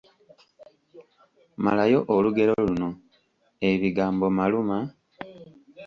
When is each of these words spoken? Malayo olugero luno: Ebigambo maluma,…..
Malayo 1.63 1.99
olugero 2.15 2.53
luno: 2.67 2.89
Ebigambo 3.69 4.25
maluma,….. 4.37 4.77